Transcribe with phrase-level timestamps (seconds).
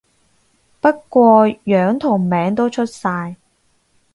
[0.79, 3.35] 不過樣同名都出晒